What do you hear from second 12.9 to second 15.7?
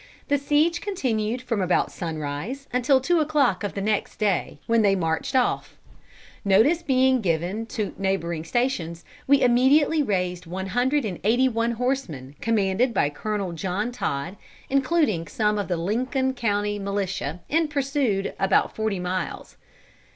by Col. John Todd, including some of